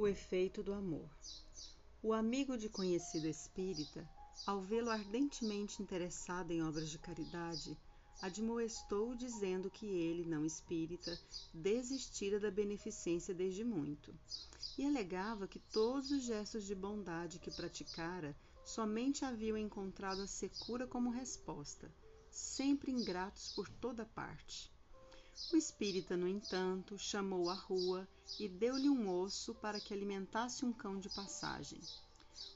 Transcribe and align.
O 0.00 0.08
efeito 0.08 0.62
do 0.62 0.72
amor. 0.72 1.10
O 2.02 2.14
amigo 2.14 2.56
de 2.56 2.70
conhecido 2.70 3.28
espírita, 3.28 4.08
ao 4.46 4.62
vê-lo 4.62 4.88
ardentemente 4.88 5.82
interessado 5.82 6.52
em 6.52 6.62
obras 6.62 6.88
de 6.88 6.98
caridade, 6.98 7.76
admoestou 8.22 9.14
dizendo 9.14 9.70
que 9.70 9.84
ele, 9.84 10.24
não 10.24 10.42
espírita, 10.42 11.20
desistira 11.52 12.40
da 12.40 12.50
beneficência 12.50 13.34
desde 13.34 13.62
muito, 13.62 14.18
e 14.78 14.86
alegava 14.86 15.46
que 15.46 15.58
todos 15.58 16.10
os 16.10 16.22
gestos 16.22 16.64
de 16.64 16.74
bondade 16.74 17.38
que 17.38 17.50
praticara 17.50 18.34
somente 18.64 19.22
haviam 19.26 19.58
encontrado 19.58 20.22
a 20.22 20.26
secura 20.26 20.86
como 20.86 21.10
resposta, 21.10 21.92
sempre 22.30 22.90
ingratos 22.90 23.52
por 23.52 23.68
toda 23.68 24.06
parte. 24.06 24.72
O 25.52 25.56
espírita, 25.56 26.16
no 26.16 26.28
entanto, 26.28 26.98
chamou 26.98 27.48
à 27.50 27.54
rua 27.54 28.06
e 28.38 28.48
deu-lhe 28.48 28.88
um 28.88 29.10
osso 29.20 29.54
para 29.54 29.80
que 29.80 29.92
alimentasse 29.92 30.64
um 30.64 30.72
cão 30.72 30.98
de 30.98 31.08
passagem. 31.08 31.80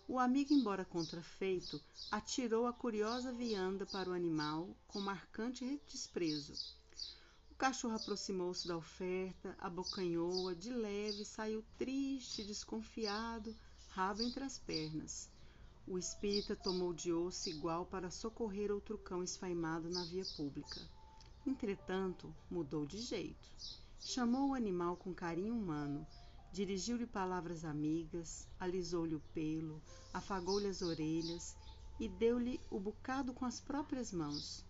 O 0.07 0.19
amigo, 0.19 0.53
embora 0.53 0.85
contrafeito, 0.85 1.81
atirou 2.11 2.67
a 2.67 2.73
curiosa 2.73 3.33
vianda 3.33 3.85
para 3.87 4.11
o 4.11 4.13
animal 4.13 4.69
com 4.87 5.01
marcante 5.01 5.81
desprezo. 5.87 6.55
O 7.51 7.55
cachorro 7.55 7.95
aproximou-se 7.95 8.67
da 8.67 8.77
oferta, 8.77 9.57
abocanhou-a 9.59 10.55
de 10.55 10.71
leve 10.71 11.25
saiu 11.25 11.65
triste, 11.79 12.45
desconfiado, 12.45 13.57
rabo 13.89 14.23
entre 14.23 14.45
as 14.45 14.59
pernas. 14.59 15.29
O 15.87 15.99
espírita 15.99 16.57
tomou 16.57 16.93
de 16.93 17.13
osso 17.13 17.49
igual 17.49 17.87
para 17.87 18.11
socorrer 18.11 18.73
outro 18.73 18.99
cão 18.99 19.23
esfaimado 19.23 19.89
na 19.91 20.05
via 20.05 20.25
pública. 20.37 20.81
Entretanto, 21.47 22.35
mudou 22.51 22.87
de 22.87 22.99
jeito. 22.99 23.51
Chamou 24.01 24.51
o 24.51 24.55
animal 24.55 24.97
com 24.97 25.15
carinho 25.15 25.55
humano, 25.55 26.07
dirigiu-lhe 26.53 27.07
palavras 27.07 27.65
amigas, 27.65 28.49
alisou-lhe 28.59 29.15
o 29.15 29.21
pelo, 29.35 29.83
afagou-lhe 30.13 30.67
as 30.67 30.83
orelhas 30.83 31.57
e 31.99 32.09
deu-lhe 32.09 32.61
o 32.71 32.79
bocado 32.79 33.33
com 33.33 33.45
as 33.45 33.61
próprias 33.61 34.13
mãos. 34.13 34.65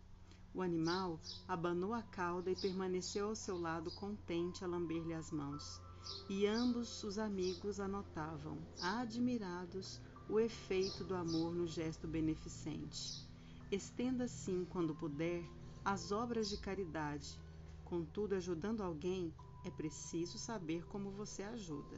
O 0.55 0.62
animal 0.62 1.20
abanou 1.48 1.92
a 1.92 2.03
cauda 2.03 2.50
e 2.50 2.56
permaneceu 2.56 3.28
ao 3.28 3.34
seu 3.34 3.59
lado 3.59 3.91
contente 3.92 4.64
a 4.64 4.69
lamber-lhe 4.69 5.12
as 5.12 5.31
mãos. 5.31 5.81
E 6.28 6.47
ambos 6.47 7.03
os 7.03 7.19
amigos 7.19 7.81
anotavam, 7.81 8.59
admirados, 8.81 10.00
o 10.28 10.38
efeito 10.38 11.03
do 11.05 11.14
amor 11.14 11.55
no 11.55 11.66
gesto 11.66 12.06
beneficente. 12.06 13.27
Estenda 13.70 14.25
assim, 14.25 14.64
quando 14.70 14.94
puder, 14.94 15.42
as 15.84 16.10
obras 16.10 16.48
de 16.48 16.56
caridade. 16.56 17.38
Contudo, 17.84 18.34
ajudando 18.34 18.82
alguém, 18.82 19.34
é 19.64 19.70
preciso 19.70 20.38
saber 20.38 20.86
como 20.86 21.10
você 21.10 21.42
ajuda. 21.42 21.96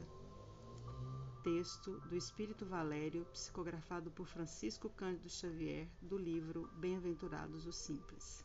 Texto 1.45 2.01
do 2.01 2.17
Espírito 2.17 2.67
Valério, 2.67 3.25
psicografado 3.27 4.11
por 4.11 4.27
Francisco 4.27 4.91
Cândido 4.91 5.31
Xavier, 5.31 5.89
do 6.03 6.19
livro 6.19 6.69
Bem-aventurados 6.79 7.65
os 7.65 7.77
Simples. 7.77 8.45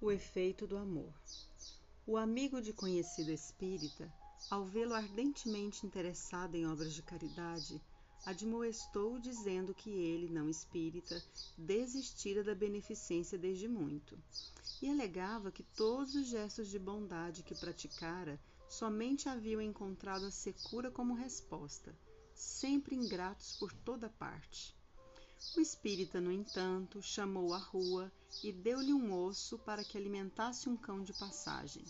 O 0.00 0.10
efeito 0.10 0.66
do 0.66 0.78
amor. 0.78 1.12
O 2.06 2.16
amigo 2.16 2.60
de 2.60 2.72
conhecido 2.72 3.30
espírita 3.30 4.12
ao 4.50 4.64
vê-lo 4.64 4.94
ardentemente 4.94 5.86
interessado 5.86 6.54
em 6.54 6.66
obras 6.66 6.92
de 6.92 7.02
caridade, 7.02 7.80
admoestou 8.24 9.18
dizendo 9.18 9.74
que 9.74 9.90
ele, 9.90 10.28
não 10.28 10.48
espírita, 10.48 11.22
desistira 11.58 12.44
da 12.44 12.54
beneficência 12.54 13.36
desde 13.36 13.66
muito, 13.66 14.16
e 14.80 14.88
alegava 14.88 15.50
que 15.50 15.62
todos 15.62 16.14
os 16.14 16.26
gestos 16.26 16.68
de 16.68 16.78
bondade 16.78 17.42
que 17.42 17.54
praticara 17.54 18.40
somente 18.68 19.28
haviam 19.28 19.60
encontrado 19.60 20.24
a 20.24 20.30
secura 20.30 20.90
como 20.90 21.14
resposta, 21.14 21.94
sempre 22.34 22.94
ingratos 22.94 23.56
por 23.56 23.72
toda 23.72 24.08
parte. 24.08 24.74
O 25.56 25.60
espírita, 25.60 26.20
no 26.20 26.30
entanto, 26.30 27.02
chamou 27.02 27.52
à 27.52 27.58
rua 27.58 28.10
e 28.42 28.52
deu-lhe 28.52 28.92
um 28.92 29.12
osso 29.12 29.58
para 29.58 29.84
que 29.84 29.98
alimentasse 29.98 30.68
um 30.68 30.76
cão 30.76 31.02
de 31.02 31.12
passagem. 31.12 31.84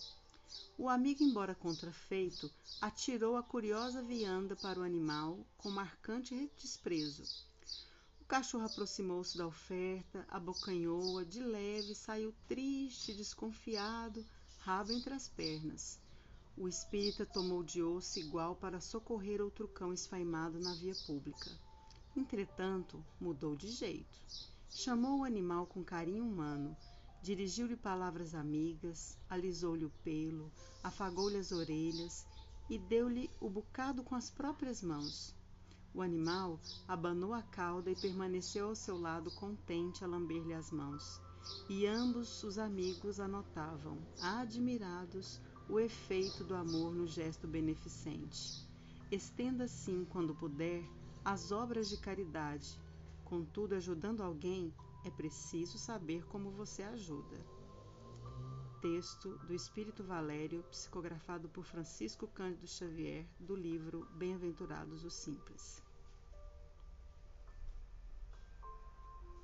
O 0.76 0.88
amigo, 0.88 1.22
embora 1.22 1.54
contrafeito, 1.54 2.50
atirou 2.80 3.36
a 3.36 3.42
curiosa 3.42 4.02
vianda 4.02 4.56
para 4.56 4.80
o 4.80 4.82
animal 4.82 5.46
com 5.56 5.70
marcante 5.70 6.50
desprezo. 6.56 7.22
O 8.20 8.24
cachorro 8.24 8.64
aproximou-se 8.64 9.36
da 9.36 9.46
oferta, 9.46 10.26
abocanhou-a 10.28 11.24
de 11.24 11.41
leve 11.41 11.94
saiu 11.94 12.34
triste, 12.48 13.14
desconfiado, 13.14 14.26
rabo 14.58 14.92
entre 14.92 15.14
as 15.14 15.28
pernas. 15.28 16.00
O 16.56 16.68
espírita 16.68 17.24
tomou 17.24 17.62
de 17.62 17.82
osso 17.82 18.18
igual 18.18 18.54
para 18.54 18.80
socorrer 18.80 19.41
outro 19.41 19.66
cão 19.68 19.92
esfaimado 19.92 20.58
na 20.58 20.74
via 20.74 20.94
pública. 21.06 21.50
Entretanto, 22.16 23.04
mudou 23.20 23.56
de 23.56 23.68
jeito. 23.68 24.18
Chamou 24.68 25.20
o 25.20 25.24
animal 25.24 25.66
com 25.66 25.82
carinho 25.82 26.24
humano, 26.24 26.76
dirigiu-lhe 27.22 27.77
palavras 27.77 28.34
amigas, 28.34 29.16
alisou-lhe 29.31 29.84
o 29.84 29.91
pelo, 30.03 30.50
afagou-lhe 30.83 31.37
as 31.37 31.53
orelhas 31.53 32.27
e 32.69 32.77
deu-lhe 32.77 33.31
o 33.41 33.49
bocado 33.49 34.03
com 34.03 34.16
as 34.16 34.28
próprias 34.28 34.83
mãos. 34.83 35.34
O 35.94 36.03
animal 36.03 36.59
abanou 36.88 37.33
a 37.33 37.43
cauda 37.43 37.91
e 37.91 37.97
permaneceu 37.97 38.69
ao 38.69 38.75
seu 38.75 38.99
lado 38.99 39.31
contente 39.31 40.03
a 40.03 40.06
lamber-lhe 40.06 40.55
as 40.55 40.71
mãos. 40.71 41.21
E 41.69 41.87
ambos 41.87 42.43
os 42.43 42.59
amigos 42.59 43.21
anotavam, 43.21 43.99
admirados, 44.21 45.41
o 45.69 45.78
efeito 45.78 46.43
do 46.44 46.54
amor 46.54 46.93
no 46.93 47.06
gesto 47.06 47.47
beneficente. 47.47 48.66
Estenda 49.10 49.65
assim, 49.65 50.04
quando 50.10 50.34
puder, 50.34 50.83
as 51.25 51.53
obras 51.53 51.89
de 51.89 51.99
caridade. 51.99 52.81
Contudo, 53.25 53.75
ajudando 53.75 54.22
alguém, 54.22 54.72
é 55.04 55.10
preciso 55.10 55.78
saber 55.78 56.24
como 56.26 56.50
você 56.50 56.82
ajuda. 56.82 57.36
Texto 58.80 59.38
do 59.46 59.54
Espírito 59.54 60.02
Valério, 60.02 60.62
psicografado 60.64 61.48
por 61.48 61.64
Francisco 61.64 62.26
Cândido 62.26 62.66
Xavier, 62.66 63.26
do 63.38 63.54
livro 63.54 64.06
Bem-aventurados 64.16 65.04
os 65.04 65.14
Simples. 65.14 65.82